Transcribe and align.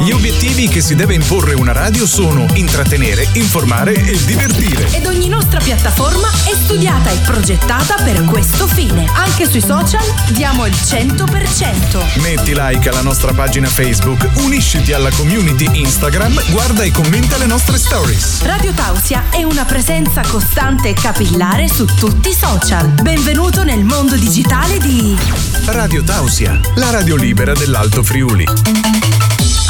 Gli 0.00 0.10
obiettivi 0.10 0.68
che 0.68 0.80
si 0.80 0.94
deve 0.94 1.12
imporre 1.12 1.52
una 1.52 1.72
radio 1.72 2.06
sono 2.06 2.46
intrattenere, 2.54 3.28
informare 3.34 3.92
e 3.92 4.24
divertire. 4.24 4.90
Ed 4.90 5.06
ogni 5.06 5.28
nostra 5.28 5.60
piattaforma 5.60 6.30
è 6.44 6.54
studiata 6.54 7.10
e 7.10 7.18
progettata 7.18 7.96
per 8.02 8.24
questo 8.24 8.66
fine. 8.66 9.06
Anche 9.12 9.46
sui 9.46 9.60
social 9.60 10.02
diamo 10.30 10.64
il 10.64 10.72
100%. 10.72 12.22
Metti 12.22 12.54
like 12.56 12.88
alla 12.88 13.02
nostra 13.02 13.34
pagina 13.34 13.68
Facebook, 13.68 14.30
unisciti 14.36 14.94
alla 14.94 15.10
community 15.10 15.68
Instagram, 15.70 16.42
guarda 16.50 16.84
e 16.84 16.90
commenta 16.90 17.36
le 17.36 17.46
nostre 17.46 17.76
stories. 17.76 18.42
Radio 18.44 18.72
Tausia 18.72 19.24
è 19.28 19.42
una 19.42 19.66
presenza 19.66 20.22
costante 20.26 20.88
e 20.88 20.94
capillare 20.94 21.68
su 21.68 21.84
tutti 21.84 22.30
i 22.30 22.34
social. 22.34 22.88
Benvenuto 23.02 23.62
nel 23.62 23.84
mondo 23.84 24.16
digitale 24.16 24.78
di 24.78 25.14
Radio 25.66 26.02
Tausia, 26.02 26.58
la 26.76 26.90
radio 26.90 27.14
libera 27.14 27.52
dell'Alto 27.52 28.02
Friuli. 28.02 29.21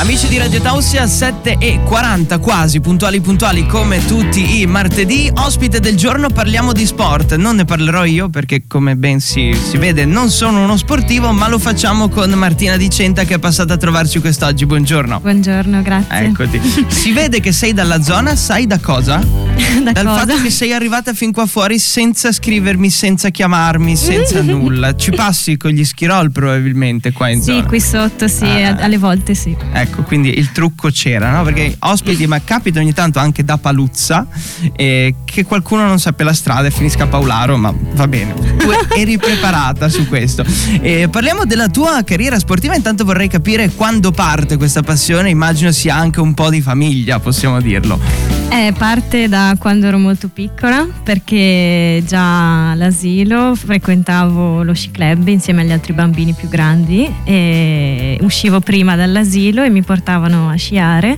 Amici 0.03 0.27
di 0.27 0.37
Radio 0.37 0.61
Tausia 0.61 1.07
7 1.07 1.59
e 1.61 1.81
40 1.85 2.39
quasi 2.39 2.81
puntuali 2.81 3.21
puntuali 3.21 3.65
come 3.67 4.05
tutti 4.05 4.61
i 4.61 4.67
martedì 4.67 5.31
ospite 5.33 5.79
del 5.79 5.97
giorno 5.97 6.29
parliamo 6.29 6.73
di 6.73 6.85
sport 6.87 7.37
non 7.37 7.55
ne 7.55 7.65
parlerò 7.65 8.05
io 8.05 8.29
perché 8.29 8.65
come 8.67 8.97
ben 8.97 9.21
si, 9.21 9.55
si 9.55 9.77
vede 9.77 10.05
non 10.05 10.29
sono 10.31 10.65
uno 10.65 10.77
sportivo 10.77 11.31
ma 11.31 11.47
lo 11.47 11.61
facciamo 11.61 12.09
con 12.09 12.31
Martina 12.31 12.77
Di 12.77 12.91
Centa 12.91 13.23
che 13.23 13.35
è 13.35 13.39
passata 13.39 13.75
a 13.75 13.77
trovarci 13.77 14.19
quest'oggi 14.19 14.67
buongiorno 14.67 15.21
Buongiorno, 15.21 15.83
grazie. 15.83 16.25
eccoti 16.27 16.61
si 16.91 17.13
vede 17.13 17.39
che 17.39 17.53
sei 17.53 17.73
dalla 17.73 18.03
zona 18.03 18.35
sai 18.35 18.67
da 18.67 18.81
cosa? 18.81 19.19
da 19.19 19.93
dal 19.93 20.05
cosa? 20.05 20.19
fatto 20.19 20.43
che 20.43 20.51
sei 20.51 20.73
arrivata 20.73 21.15
fin 21.15 21.31
qua 21.31 21.47
fuori 21.47 21.79
senza 21.79 22.33
scrivermi 22.33 22.91
senza 22.91 23.29
chiamarmi 23.29 23.95
senza 23.95 24.43
nulla 24.43 24.97
ci 24.97 25.13
passi 25.13 25.57
con 25.57 25.71
gli 25.71 25.85
schirol 25.85 26.33
probabilmente 26.33 27.13
qua 27.13 27.29
in 27.29 27.41
Sì, 27.41 27.53
zona 27.53 27.67
qui 27.67 27.81
sotto 27.81 28.27
sì, 28.27 28.45
Ah. 28.45 28.77
alle 28.81 28.99
volte 28.99 29.35
sì. 29.35 29.57
Ecco, 29.73 29.92
quindi 30.07 30.39
il 30.39 30.53
trucco 30.53 30.91
c'era, 30.91 31.31
no? 31.31 31.43
Perché 31.45 31.77
ospiti, 31.81 32.27
ma 32.27 32.41
capita 32.43 32.81
ogni 32.81 32.93
tanto 32.93 33.19
anche 33.19 33.45
da 33.45 33.59
Paluzza 33.59 34.27
eh, 34.75 35.15
che 35.25 35.45
qualcuno 35.45 35.87
non 35.87 35.99
sappia 35.99 36.25
la 36.25 36.33
strada 36.33 36.69
e 36.69 36.71
finisca 36.71 37.05
a 37.05 37.07
Paolaro, 37.07 37.57
ma 37.57 37.73
va 37.95 38.09
bene. 38.09 38.35
Tu 38.35 38.71
eri 38.97 39.19
preparata 39.19 39.89
su 39.89 40.09
questo. 40.09 40.45
Eh, 40.81 41.09
parliamo 41.11 41.45
della 41.45 41.69
tua 41.69 42.03
carriera 42.05 42.39
sportiva, 42.39 42.75
intanto 42.75 43.05
vorrei 43.05 43.29
capire 43.29 43.71
quando 43.71 44.11
parte 44.11 44.57
questa 44.57 44.83
passione, 44.83 45.31
immagino 45.31 45.71
sia 45.73 45.95
anche 45.95 46.21
un 46.21 46.35
po' 46.35 46.51
di 46.51 46.61
famiglia, 46.61 47.19
possiamo 47.21 47.61
dirlo. 47.61 48.32
Eh, 48.55 48.75
parte 48.77 49.29
da 49.29 49.57
quando 49.59 49.87
ero 49.87 49.97
molto 49.97 50.29
piccola 50.29 50.87
perché 51.03 52.03
già 52.07 52.73
all'asilo 52.73 53.55
frequentavo 53.55 54.63
lo 54.63 54.75
sci 54.75 54.91
club 54.91 55.27
insieme 55.29 55.63
agli 55.63 55.73
altri 55.73 55.95
bambini 55.95 56.35
più 56.35 56.51
grandi 56.51 57.11
e 57.25 58.19
uscivo 58.21 58.61
prima 58.61 58.95
dall'asilo 58.95 59.63
e 59.63 59.71
mi 59.71 59.83
portavano 59.83 60.51
a 60.51 60.57
sciare. 60.57 61.17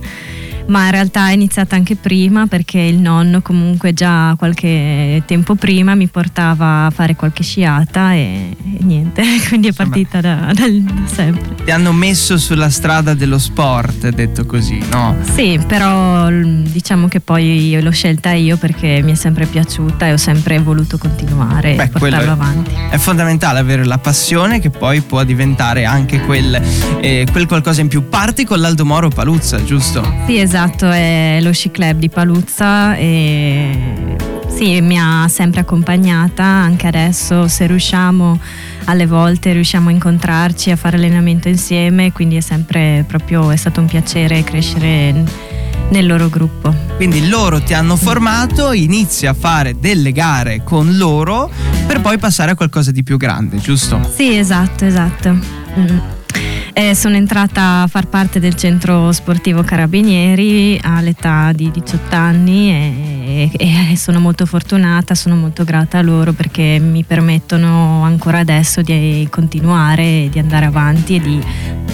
Ma 0.67 0.85
in 0.85 0.91
realtà 0.91 1.29
è 1.29 1.33
iniziata 1.33 1.75
anche 1.75 1.95
prima 1.95 2.47
perché 2.47 2.79
il 2.79 2.97
nonno 2.97 3.41
comunque 3.41 3.93
già 3.93 4.33
qualche 4.37 5.21
tempo 5.25 5.55
prima 5.55 5.93
mi 5.93 6.07
portava 6.07 6.85
a 6.85 6.89
fare 6.89 7.15
qualche 7.15 7.43
sciata 7.43 8.13
e, 8.13 8.55
e 8.57 8.77
niente, 8.83 9.23
quindi 9.47 9.67
è 9.67 9.73
partita 9.73 10.21
da, 10.21 10.51
dal- 10.53 10.81
da 10.81 10.93
sempre. 11.05 11.63
Ti 11.63 11.71
hanno 11.71 11.93
messo 11.93 12.37
sulla 12.37 12.69
strada 12.69 13.13
dello 13.13 13.37
sport, 13.37 14.09
detto 14.09 14.45
così, 14.45 14.81
no? 14.91 15.15
Sì, 15.35 15.59
però 15.67 16.29
diciamo 16.31 17.07
che 17.07 17.19
poi 17.19 17.77
l'ho 17.79 17.91
scelta 17.91 18.31
io 18.31 18.57
perché 18.57 19.01
mi 19.03 19.11
è 19.11 19.15
sempre 19.15 19.45
piaciuta 19.45 20.07
e 20.07 20.13
ho 20.13 20.17
sempre 20.17 20.59
voluto 20.59 20.97
continuare 20.97 21.75
Beh, 21.75 21.91
e 21.93 22.09
è- 22.09 22.27
avanti. 22.27 22.71
È 22.89 22.97
fondamentale 22.97 23.59
avere 23.59 23.85
la 23.85 23.99
passione 23.99 24.59
che 24.59 24.71
poi 24.71 25.01
può 25.01 25.23
diventare 25.23 25.85
anche 25.85 26.21
quel, 26.21 26.59
eh, 27.01 27.27
quel 27.31 27.45
qualcosa 27.45 27.81
in 27.81 27.87
più. 27.87 28.09
Parti 28.09 28.45
con 28.45 28.59
l'Aldo 28.59 28.83
Moro 28.85 29.09
Paluzza, 29.09 29.63
giusto? 29.63 30.01
Sì, 30.25 30.39
esatto, 30.39 30.54
è 30.55 31.39
lo 31.41 31.51
sci 31.51 31.69
club 31.69 31.99
di 31.99 32.07
Paluzza 32.07 32.95
e 32.95 34.15
sì, 34.47 34.79
mi 34.79 34.97
ha 34.97 35.27
sempre 35.27 35.59
accompagnata, 35.59 36.43
anche 36.43 36.87
adesso 36.87 37.49
se 37.49 37.67
riusciamo 37.67 38.39
alle 38.85 39.05
volte 39.05 39.51
riusciamo 39.51 39.89
a 39.89 39.91
incontrarci, 39.91 40.71
a 40.71 40.77
fare 40.77 40.95
allenamento 40.95 41.49
insieme, 41.49 42.13
quindi 42.13 42.37
è 42.37 42.39
sempre 42.39 43.03
proprio 43.05 43.51
è 43.51 43.57
stato 43.57 43.81
un 43.81 43.87
piacere 43.87 44.45
crescere 44.45 45.23
nel 45.89 46.05
loro 46.05 46.29
gruppo. 46.29 46.73
Quindi 46.95 47.27
loro 47.27 47.61
ti 47.61 47.73
hanno 47.73 47.97
formato, 47.97 48.71
inizi 48.71 49.25
a 49.25 49.33
fare 49.33 49.77
delle 49.77 50.13
gare 50.13 50.61
con 50.63 50.95
loro 50.95 51.51
per 51.85 51.99
poi 51.99 52.17
passare 52.17 52.51
a 52.51 52.55
qualcosa 52.55 52.91
di 52.91 53.03
più 53.03 53.17
grande, 53.17 53.57
giusto? 53.57 54.09
Sì, 54.15 54.37
esatto, 54.37 54.85
esatto. 54.85 55.37
Mm. 55.77 56.14
Eh, 56.77 56.93
sono 56.93 57.15
entrata 57.15 57.83
a 57.83 57.87
far 57.87 58.07
parte 58.07 58.41
del 58.41 58.55
centro 58.55 59.13
sportivo 59.13 59.63
Carabinieri 59.63 60.77
all'età 60.83 61.53
di 61.53 61.71
18 61.71 62.13
anni 62.13 62.69
e, 62.69 63.49
e 63.57 63.95
sono 63.95 64.19
molto 64.19 64.45
fortunata, 64.45 65.15
sono 65.15 65.37
molto 65.37 65.63
grata 65.63 65.99
a 65.99 66.01
loro 66.01 66.33
perché 66.33 66.77
mi 66.79 67.05
permettono 67.05 68.03
ancora 68.03 68.39
adesso 68.39 68.81
di 68.81 69.25
continuare, 69.31 70.27
di 70.29 70.37
andare 70.37 70.65
avanti 70.65 71.15
e 71.15 71.21
di 71.21 71.41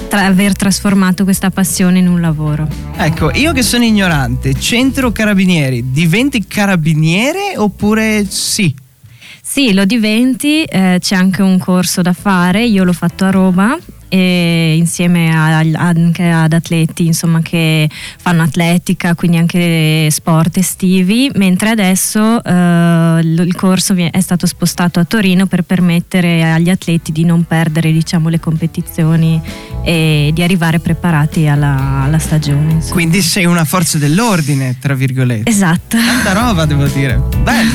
tra- 0.08 0.25
aver 0.25 0.56
trasformato 0.56 1.25
questa 1.25 1.52
passione 1.52 2.00
in 2.00 2.08
un 2.08 2.19
lavoro. 2.19 2.68
Ecco, 2.98 3.30
io 3.36 3.53
che 3.53 3.62
sono 3.62 3.84
ignorante, 3.84 4.56
centro 4.56 5.12
carabinieri, 5.12 5.92
diventi 5.92 6.48
carabiniere 6.48 7.53
oppure 7.56 8.25
sì? 8.28 8.74
Sì, 9.44 9.74
lo 9.74 9.86
diventi, 9.86 10.63
eh, 10.63 10.98
c'è 11.00 11.13
anche 11.13 11.44
un 11.44 11.59
corso 11.59 12.02
da 12.02 12.13
fare, 12.13 12.66
io 12.66 12.84
l'ho 12.84 12.94
fatto 12.94 13.25
a 13.25 13.30
Roma 13.30 13.78
e 14.13 14.75
insieme 14.77 15.33
a- 15.33 15.59
anche 15.81 16.29
ad 16.29 16.51
atleti 16.51 17.05
insomma, 17.05 17.41
che 17.41 17.89
fanno 18.22 18.44
atletica, 18.44 19.16
quindi 19.16 19.38
anche 19.38 20.09
sport 20.11 20.57
estivi, 20.57 21.31
mentre 21.35 21.69
adesso 21.69 22.44
eh, 22.44 23.19
il 23.21 23.55
corso 23.55 23.95
è 23.95 24.19
stato 24.19 24.45
spostato 24.47 25.00
a 25.00 25.05
Torino 25.05 25.45
per 25.45 25.61
permettere 25.63 26.51
agli 26.51 26.69
atleti 26.69 27.13
di 27.13 27.23
non 27.23 27.45
perdere 27.45 27.91
diciamo, 27.94 28.27
le 28.27 28.39
competizioni 28.41 29.41
e 29.83 30.31
di 30.33 30.44
arrivare 30.44 30.79
preparati 30.79 31.47
alla, 31.47 32.01
alla 32.03 32.19
stagione. 32.19 32.73
insomma. 32.73 32.94
Quindi 32.94 33.21
sei 33.21 33.45
una 33.45 33.63
forza 33.63 33.97
dell'ordine, 33.97 34.75
tra 34.79 34.94
virgolette. 34.94 35.50
Esatto. 35.50 35.97
Tanta 35.97 36.33
roba 36.33 36.66
devo 36.66 36.85
dire. 36.88 37.21
Bello, 37.41 37.71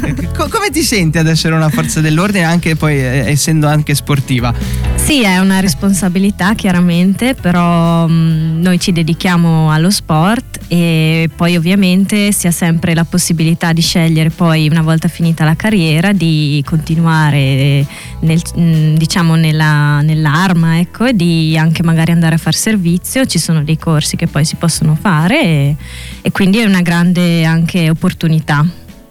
bello. 0.00 0.30
Co- 0.36 0.48
come 0.48 0.70
ti 0.70 0.82
senti 0.82 1.18
ad 1.18 1.28
essere 1.28 1.54
una 1.54 1.68
forza 1.68 2.00
dell'ordine 2.00 2.44
anche 2.44 2.74
poi 2.74 2.96
eh, 2.98 3.30
essendo 3.30 3.68
anche 3.68 3.94
sportiva? 3.94 4.52
Sì, 4.96 5.22
è 5.22 5.38
una 5.38 5.60
responsabilità 5.60 6.54
chiaramente, 6.54 7.34
però 7.34 8.08
mh, 8.08 8.58
noi 8.60 8.80
ci 8.80 8.90
dedichiamo 8.90 9.70
allo 9.70 9.88
sport 9.90 10.58
e 10.66 11.30
poi 11.34 11.56
ovviamente 11.56 12.32
si 12.32 12.48
ha 12.48 12.50
sempre 12.50 12.92
la 12.92 13.04
possibilità 13.04 13.72
di 13.72 13.80
scegliere 13.82 14.30
poi 14.30 14.68
una 14.68 14.82
volta 14.82 15.06
finita 15.06 15.44
la 15.44 15.54
carriera 15.54 16.12
di 16.12 16.60
continuare 16.66 17.86
nel- 18.20 18.42
mh, 18.56 18.94
diciamo 18.94 19.36
nella- 19.36 20.00
nell'arma 20.00 20.80
ecco, 20.80 21.04
e 21.04 21.14
di 21.14 21.56
anche 21.56 21.84
magari 21.84 22.10
andare 22.10 22.34
a 22.34 22.38
far 22.38 22.54
servizio, 22.54 23.26
ci 23.26 23.38
sono 23.38 23.62
dei 23.62 23.78
corsi 23.78 24.16
che 24.16 24.26
poi 24.26 24.44
si 24.44 24.56
possono 24.56 24.96
fare 25.00 25.40
e, 25.40 25.76
e 26.20 26.32
quindi 26.32 26.58
è 26.58 26.64
una 26.64 26.82
grande 26.82 27.44
anche 27.44 27.88
opportunità. 27.88 28.66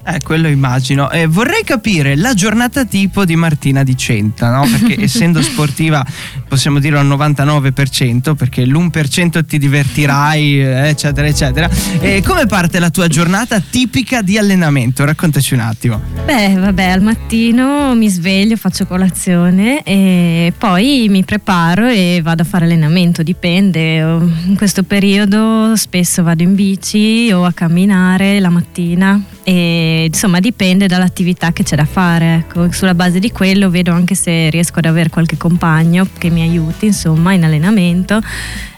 Eh, 0.08 0.20
quello 0.22 0.48
immagino. 0.48 1.10
Eh, 1.10 1.26
vorrei 1.26 1.64
capire 1.64 2.16
la 2.16 2.36
giornata 2.36 2.86
tipo 2.86 3.26
di 3.26 3.36
Martina 3.36 3.82
Di 3.82 3.98
Centa, 3.98 4.52
no? 4.52 4.68
Perché 4.70 5.02
essendo 5.06 5.42
sportiva 5.42 6.06
possiamo 6.48 6.78
dire 6.78 7.00
al 7.00 7.08
99%, 7.08 8.36
perché 8.36 8.66
l'1% 8.66 9.44
ti 9.46 9.58
divertirai, 9.58 10.62
eh, 10.62 10.88
eccetera, 10.90 11.28
eccetera. 11.28 11.68
E 12.00 12.22
come 12.24 12.46
parte 12.46 12.78
la 12.78 12.92
tua 12.92 13.08
giornata 13.08 13.60
tipica 13.60 14.22
di 14.22 14.38
allenamento? 14.38 15.04
Raccontaci 15.04 15.56
un 15.56 15.62
attimo. 15.62 16.00
Beh, 16.24 16.54
vabbè, 16.54 16.84
al 16.84 17.02
mattino 17.02 17.96
mi 17.96 18.08
sveglio, 18.08 18.58
faccio 18.58 18.86
colazione 18.86 19.82
e 19.82 20.54
poi 20.56 21.08
mi 21.10 21.24
preparo 21.24 21.88
e 21.88 22.20
vado 22.22 22.44
a 22.44 22.46
fare 22.46 22.66
allenamento, 22.66 23.24
dipende. 23.24 23.98
In 23.98 24.56
questo 24.56 24.84
periodo 24.84 25.76
spesso 25.76 26.22
vado 26.22 26.44
in 26.44 26.54
bici 26.54 27.32
o 27.32 27.44
a 27.44 27.52
camminare 27.54 28.40
la 28.40 28.50
mattina 28.50 29.20
e 29.48 30.06
insomma 30.08 30.40
dipende 30.40 30.88
dall'attività 30.88 31.54
che 31.54 31.62
c'è 31.64 31.76
da 31.76 31.86
fare. 31.86 32.36
Ecco. 32.36 32.72
Sulla 32.72 32.96
base 32.96 33.20
di 33.20 33.32
quello 33.32 33.70
vedo 33.70 33.92
anche 33.92 34.16
se 34.16 34.50
riesco 34.50 34.80
ad 34.80 34.86
avere 34.86 35.10
qualche 35.10 35.38
compagno 35.38 36.08
che 36.18 36.32
mi 36.32 36.42
aiuti, 36.42 36.88
insomma, 36.88 37.34
in 37.34 37.44
allenamento 37.44 38.20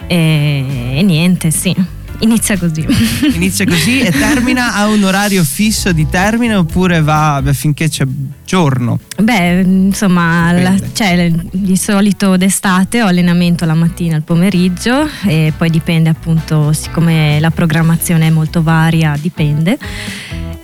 e, 0.08 0.98
e 0.98 1.02
niente, 1.04 1.52
sì. 1.52 1.74
Inizia 2.20 2.58
così. 2.58 2.84
Inizia 3.36 3.66
così 3.66 4.00
e 4.00 4.12
termina 4.12 4.74
a 4.74 4.88
un 4.88 5.04
orario 5.04 5.44
fisso 5.44 5.92
di 5.92 6.08
termine 6.10 6.56
oppure 6.56 7.02
va 7.02 7.40
beh, 7.44 7.54
finché 7.54 7.90
c'è 7.90 8.06
giorno? 8.44 9.00
Beh, 9.20 9.62
insomma, 9.62 10.52
la- 10.52 10.76
cioè, 10.94 11.32
di 11.52 11.78
solito 11.78 12.36
d'estate 12.36 13.04
ho 13.04 13.06
allenamento 13.08 13.66
la 13.66 13.76
mattina 13.76 14.14
e 14.14 14.16
al 14.16 14.24
pomeriggio 14.24 15.08
e 15.26 15.54
poi 15.56 15.70
dipende 15.70 16.10
appunto, 16.10 16.74
siccome 16.74 17.40
la 17.40 17.52
programmazione 17.52 18.28
è 18.28 18.32
molto 18.32 18.64
varia, 18.64 19.16
dipende. 19.20 19.78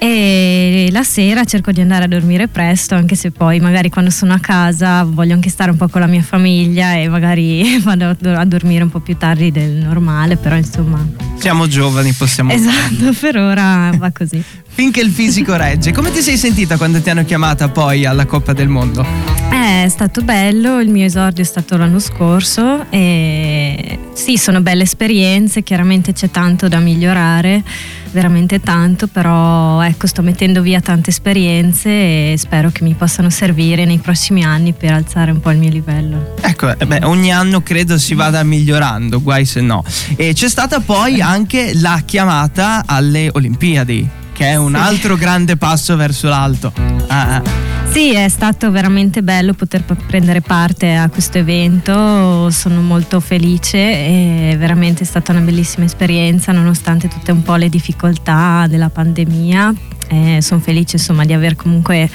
E 0.05 0.89
la 0.91 1.03
sera 1.03 1.45
cerco 1.45 1.71
di 1.71 1.79
andare 1.79 2.03
a 2.03 2.07
dormire 2.09 2.49
presto, 2.49 2.93
anche 2.93 3.15
se 3.15 3.31
poi 3.31 3.61
magari 3.61 3.89
quando 3.89 4.11
sono 4.11 4.33
a 4.33 4.39
casa 4.39 5.03
voglio 5.03 5.33
anche 5.33 5.49
stare 5.49 5.71
un 5.71 5.77
po' 5.77 5.87
con 5.87 6.01
la 6.01 6.07
mia 6.07 6.21
famiglia 6.21 6.95
e 6.95 7.07
magari 7.07 7.79
vado 7.79 8.09
a 8.09 8.43
dormire 8.43 8.83
un 8.83 8.89
po' 8.89 8.99
più 8.99 9.15
tardi 9.15 9.49
del 9.49 9.71
normale, 9.71 10.35
però 10.35 10.57
insomma... 10.57 11.07
Siamo 11.37 11.67
giovani, 11.67 12.11
possiamo... 12.11 12.51
Esatto, 12.51 13.13
per 13.17 13.37
ora 13.37 13.91
va 13.95 14.11
così. 14.11 14.43
Finché 14.67 14.99
il 14.99 15.09
fisico 15.09 15.55
regge. 15.55 15.93
Come 15.93 16.11
ti 16.11 16.19
sei 16.19 16.35
sentita 16.35 16.75
quando 16.75 16.99
ti 16.99 17.09
hanno 17.09 17.23
chiamata 17.23 17.69
poi 17.69 18.03
alla 18.03 18.25
Coppa 18.25 18.51
del 18.51 18.67
Mondo? 18.67 19.05
Eh, 19.51 19.85
è 19.85 19.89
stato 19.89 20.21
bello, 20.21 20.81
il 20.81 20.89
mio 20.89 21.05
esordio 21.05 21.43
è 21.43 21.47
stato 21.47 21.77
l'anno 21.77 21.99
scorso 21.99 22.87
e 22.89 23.99
sì, 24.11 24.35
sono 24.35 24.59
belle 24.59 24.83
esperienze, 24.83 25.63
chiaramente 25.63 26.11
c'è 26.11 26.29
tanto 26.29 26.67
da 26.67 26.79
migliorare 26.79 27.63
veramente 28.13 28.59
tanto, 28.59 29.07
però 29.07 29.81
ecco 29.81 30.07
sto 30.07 30.21
mettendo 30.21 30.61
via 30.61 30.79
tante 30.79 31.09
esperienze 31.09 31.89
e 31.89 32.35
spero 32.37 32.69
che 32.69 32.83
mi 32.83 32.93
possano 32.93 33.29
servire 33.29 33.85
nei 33.85 33.97
prossimi 33.97 34.43
anni 34.43 34.73
per 34.73 34.93
alzare 34.93 35.31
un 35.31 35.39
po' 35.39 35.51
il 35.51 35.57
mio 35.57 35.69
livello. 35.69 36.35
Ecco, 36.39 36.77
eh, 36.77 36.85
beh, 36.85 37.01
ogni 37.03 37.33
anno 37.33 37.61
credo 37.61 37.97
si 37.97 38.13
vada 38.13 38.43
migliorando, 38.43 39.21
guai 39.21 39.45
se 39.45 39.61
no. 39.61 39.83
E 40.15 40.33
c'è 40.33 40.47
stata 40.47 40.79
poi 40.79 41.19
anche 41.19 41.73
la 41.75 42.01
chiamata 42.05 42.83
alle 42.85 43.29
Olimpiadi, 43.33 44.07
che 44.33 44.47
è 44.47 44.55
un 44.55 44.73
sì. 44.73 44.79
altro 44.79 45.15
grande 45.15 45.55
passo 45.55 45.95
verso 45.95 46.27
l'alto. 46.27 46.73
Ah, 47.07 47.35
ah. 47.35 47.41
Sì, 47.89 48.13
è 48.13 48.27
stato 48.27 48.71
veramente 48.71 49.21
bello 49.21 49.53
poter 49.53 49.83
prendere 49.83 50.41
parte 50.41 50.95
a 50.95 51.09
questo 51.09 51.37
evento, 51.37 52.49
sono 52.49 52.81
molto 52.81 53.19
felice, 53.19 53.77
è 53.77 54.55
veramente 54.57 55.05
stata 55.05 55.31
una 55.31 55.41
bellissima 55.41 55.85
esperienza 55.85 56.51
nonostante 56.51 57.07
tutte 57.07 57.31
un 57.31 57.43
po' 57.43 57.55
le 57.55 57.69
difficoltà 57.69 58.65
della 58.67 58.89
pandemia. 58.89 59.73
Eh, 60.09 60.39
sono 60.41 60.59
felice 60.59 60.97
insomma 60.97 61.23
di 61.23 61.33
aver 61.33 61.55
comunque 61.55 62.09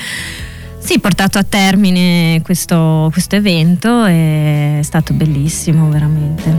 sì, 0.89 1.01
portato 1.01 1.37
a 1.37 1.43
termine 1.43 2.41
questo, 2.43 3.11
questo 3.13 3.37
evento 3.37 4.07
è 4.07 4.79
stato 4.81 5.13
bellissimo 5.13 5.91
veramente. 5.91 6.51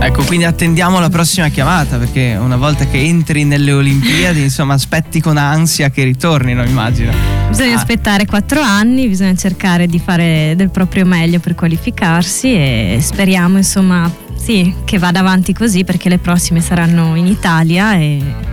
Ecco, 0.00 0.24
quindi 0.24 0.46
attendiamo 0.46 0.98
la 0.98 1.08
prossima 1.08 1.46
chiamata 1.46 1.96
perché 1.96 2.36
una 2.40 2.56
volta 2.56 2.88
che 2.88 2.98
entri 2.98 3.44
nelle 3.44 3.70
Olimpiadi, 3.70 4.42
insomma, 4.42 4.74
aspetti 4.74 5.20
con 5.20 5.36
ansia 5.36 5.90
che 5.90 6.02
ritornino, 6.02 6.64
immagino. 6.64 7.12
Bisogna 7.50 7.74
ah. 7.74 7.76
aspettare 7.76 8.26
quattro 8.26 8.60
anni, 8.60 9.06
bisogna 9.06 9.36
cercare 9.36 9.86
di 9.86 10.00
fare 10.00 10.54
del 10.56 10.70
proprio 10.70 11.06
meglio 11.06 11.38
per 11.38 11.54
qualificarsi 11.54 12.52
e 12.52 12.98
speriamo, 13.00 13.58
insomma, 13.58 14.12
sì, 14.34 14.74
che 14.84 14.98
vada 14.98 15.20
avanti 15.20 15.52
così 15.52 15.84
perché 15.84 16.08
le 16.08 16.18
prossime 16.18 16.60
saranno 16.60 17.14
in 17.14 17.28
Italia 17.28 17.94
e 17.94 18.47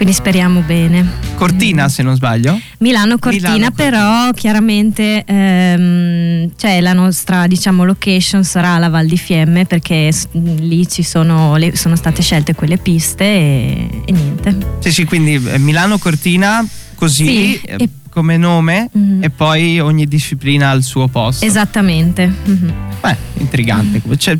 quindi 0.00 0.16
speriamo 0.16 0.62
bene. 0.62 1.06
Cortina 1.34 1.90
se 1.90 2.02
non 2.02 2.14
sbaglio? 2.14 2.58
Milano 2.78 3.18
Cortina, 3.18 3.50
Milano, 3.50 3.70
però 3.72 4.30
chiaramente 4.32 5.22
ehm, 5.26 6.52
cioè, 6.56 6.80
la 6.80 6.94
nostra 6.94 7.46
diciamo, 7.46 7.84
location 7.84 8.42
sarà 8.42 8.78
la 8.78 8.88
Val 8.88 9.04
di 9.04 9.18
Fiemme 9.18 9.66
perché 9.66 10.10
lì 10.32 10.88
ci 10.88 11.02
sono, 11.02 11.56
le, 11.56 11.76
sono 11.76 11.96
state 11.96 12.22
scelte 12.22 12.54
quelle 12.54 12.78
piste 12.78 13.24
e, 13.24 14.02
e 14.06 14.12
niente. 14.12 14.56
Sì, 14.78 14.90
sì, 14.90 15.04
quindi 15.04 15.34
eh, 15.34 15.58
Milano 15.58 15.98
Cortina 15.98 16.66
così. 16.94 17.26
Sì, 17.26 17.60
eh, 17.66 17.90
come 18.10 18.36
nome 18.36 18.90
mm-hmm. 18.96 19.22
e 19.22 19.30
poi 19.30 19.80
ogni 19.80 20.06
disciplina 20.06 20.70
al 20.70 20.82
suo 20.82 21.08
posto. 21.08 21.44
Esattamente. 21.44 22.26
Mm-hmm. 22.26 22.70
Beh, 23.00 23.16
intrigante. 23.38 24.02
Mm-hmm. 24.06 24.16
Cioè, 24.16 24.38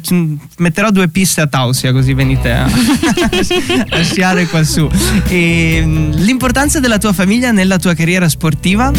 metterò 0.58 0.90
due 0.90 1.08
piste 1.08 1.40
a 1.40 1.46
Tausia 1.46 1.92
così 1.92 2.12
venite 2.12 2.52
a, 2.52 2.64
a 3.88 4.02
sciare 4.02 4.46
qua 4.46 4.62
su. 4.64 4.88
E, 5.28 5.82
mm, 5.82 6.12
l'importanza 6.16 6.80
della 6.80 6.98
tua 6.98 7.12
famiglia 7.12 7.52
nella 7.52 7.78
tua 7.78 7.94
carriera 7.94 8.28
sportiva? 8.28 8.92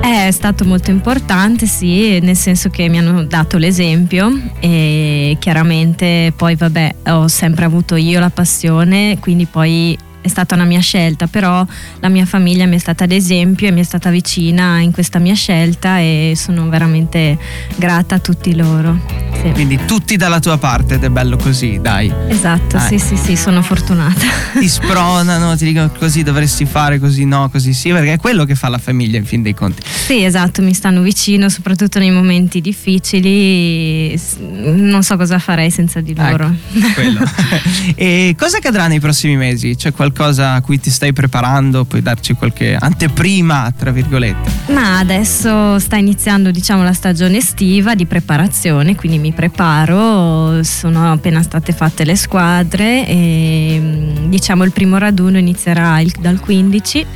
È 0.00 0.30
stato 0.32 0.64
molto 0.64 0.90
importante, 0.90 1.66
sì, 1.66 2.18
nel 2.20 2.36
senso 2.36 2.70
che 2.70 2.88
mi 2.88 2.98
hanno 2.98 3.22
dato 3.24 3.58
l'esempio 3.58 4.32
e 4.58 5.36
chiaramente 5.38 6.32
poi 6.34 6.56
vabbè 6.56 6.94
ho 7.08 7.28
sempre 7.28 7.66
avuto 7.66 7.96
io 7.96 8.18
la 8.18 8.30
passione, 8.30 9.18
quindi 9.20 9.44
poi 9.44 9.96
è 10.22 10.28
stata 10.28 10.54
una 10.54 10.64
mia 10.64 10.80
scelta, 10.80 11.26
però 11.26 11.66
la 12.00 12.08
mia 12.08 12.26
famiglia 12.26 12.66
mi 12.66 12.76
è 12.76 12.78
stata 12.78 13.04
ad 13.04 13.12
esempio 13.12 13.68
e 13.68 13.70
mi 13.70 13.80
è 13.80 13.84
stata 13.84 14.10
vicina 14.10 14.80
in 14.80 14.92
questa 14.92 15.18
mia 15.18 15.34
scelta 15.34 15.98
e 15.98 16.34
sono 16.36 16.68
veramente 16.68 17.38
grata 17.76 18.16
a 18.16 18.18
tutti 18.18 18.54
loro. 18.54 19.28
Sì. 19.40 19.50
Quindi 19.52 19.78
tutti 19.86 20.16
dalla 20.16 20.38
tua 20.38 20.58
parte 20.58 20.94
ed 20.94 21.04
è 21.04 21.08
bello 21.08 21.36
così, 21.38 21.78
dai. 21.80 22.12
Esatto, 22.28 22.76
dai. 22.76 22.88
sì, 22.88 22.98
sì, 22.98 23.16
sì, 23.16 23.36
sono 23.36 23.62
fortunata. 23.62 24.20
Ti 24.58 24.68
spronano, 24.68 25.56
ti 25.56 25.64
dicono 25.64 25.90
così 25.98 26.22
dovresti 26.22 26.66
fare, 26.66 26.98
così 26.98 27.24
no, 27.24 27.48
così 27.48 27.72
sì, 27.72 27.90
perché 27.90 28.14
è 28.14 28.18
quello 28.18 28.44
che 28.44 28.54
fa 28.54 28.68
la 28.68 28.78
famiglia 28.78 29.16
in 29.16 29.24
fin 29.24 29.40
dei 29.40 29.54
conti. 29.54 29.82
Sì, 29.86 30.22
esatto, 30.22 30.60
mi 30.60 30.74
stanno 30.74 31.00
vicino, 31.00 31.48
soprattutto 31.48 31.98
nei 31.98 32.10
momenti 32.10 32.60
difficili. 32.60 34.20
Non 34.38 35.02
so 35.02 35.16
cosa 35.16 35.38
farei 35.38 35.70
senza 35.70 36.00
di 36.00 36.14
loro. 36.14 36.54
Ecco, 36.74 37.24
e 37.96 38.34
cosa 38.38 38.58
accadrà 38.58 38.86
nei 38.86 39.00
prossimi 39.00 39.36
mesi? 39.36 39.74
C'è 39.76 39.92
qualcosa 39.92 40.09
a 40.54 40.60
cui 40.60 40.78
ti 40.78 40.90
stai 40.90 41.12
preparando? 41.12 41.84
Puoi 41.84 42.02
darci 42.02 42.34
qualche 42.34 42.76
anteprima, 42.78 43.72
tra 43.76 43.90
virgolette? 43.90 44.72
Ma 44.72 44.98
adesso 44.98 45.78
sta 45.78 45.96
iniziando, 45.96 46.50
diciamo, 46.50 46.82
la 46.82 46.92
stagione 46.92 47.38
estiva 47.38 47.94
di 47.94 48.06
preparazione, 48.06 48.94
quindi 48.94 49.18
mi 49.18 49.32
preparo, 49.32 50.62
sono 50.62 51.12
appena 51.12 51.42
state 51.42 51.72
fatte 51.72 52.04
le 52.04 52.16
squadre 52.16 53.06
e 53.06 54.12
diciamo 54.26 54.64
il 54.64 54.72
primo 54.72 54.98
raduno 54.98 55.38
inizierà 55.38 56.00
il, 56.00 56.12
dal 56.18 56.40
15 56.40 57.06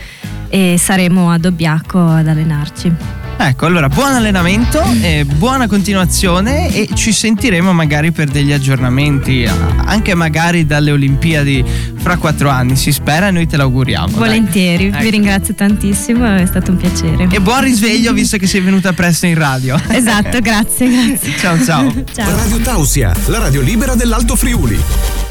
e 0.48 0.76
saremo 0.78 1.30
a 1.30 1.38
Dobbiaco 1.38 1.98
ad 2.00 2.28
allenarci. 2.28 3.23
Ecco, 3.36 3.66
allora 3.66 3.88
buon 3.88 4.12
allenamento, 4.12 4.82
e 5.02 5.24
buona 5.24 5.66
continuazione 5.66 6.72
e 6.72 6.88
ci 6.94 7.12
sentiremo 7.12 7.72
magari 7.72 8.12
per 8.12 8.28
degli 8.28 8.52
aggiornamenti, 8.52 9.48
anche 9.84 10.14
magari 10.14 10.66
dalle 10.66 10.92
Olimpiadi 10.92 11.64
fra 11.96 12.16
quattro 12.16 12.48
anni, 12.48 12.76
si 12.76 12.92
spera 12.92 13.28
e 13.28 13.30
noi 13.32 13.46
te 13.46 13.56
l'auguriamo. 13.56 14.16
Volentieri, 14.16 14.86
ecco. 14.86 14.98
vi 14.98 15.10
ringrazio 15.10 15.54
tantissimo, 15.54 16.36
è 16.36 16.46
stato 16.46 16.70
un 16.70 16.76
piacere. 16.76 17.28
E 17.30 17.40
buon 17.40 17.62
risveglio 17.62 18.12
visto 18.12 18.36
che 18.36 18.46
sei 18.46 18.60
venuta 18.60 18.92
presto 18.92 19.26
in 19.26 19.34
radio. 19.34 19.80
Esatto, 19.94 20.40
grazie, 20.40 20.88
grazie. 20.88 21.36
ciao 21.38 21.62
ciao. 21.62 21.92
ciao. 22.12 22.36
Radio 22.36 22.58
Tausia, 22.58 23.14
la 23.26 23.38
radio 23.38 23.60
libera 23.60 23.94
dell'Alto 23.94 24.36
Friuli. 24.36 25.23